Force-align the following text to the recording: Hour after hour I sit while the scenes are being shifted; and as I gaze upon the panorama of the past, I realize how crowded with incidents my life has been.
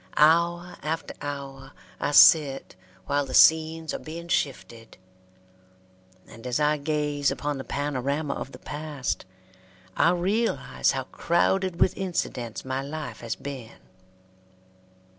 Hour 0.17 0.77
after 0.81 1.13
hour 1.21 1.73
I 1.99 2.09
sit 2.09 2.75
while 3.05 3.23
the 3.27 3.35
scenes 3.35 3.93
are 3.93 3.99
being 3.99 4.29
shifted; 4.29 4.97
and 6.27 6.47
as 6.47 6.59
I 6.59 6.77
gaze 6.77 7.29
upon 7.29 7.59
the 7.59 7.63
panorama 7.63 8.33
of 8.33 8.51
the 8.51 8.57
past, 8.57 9.25
I 9.95 10.09
realize 10.09 10.93
how 10.93 11.03
crowded 11.03 11.79
with 11.79 11.95
incidents 11.95 12.65
my 12.65 12.81
life 12.81 13.19
has 13.19 13.35
been. 13.35 13.77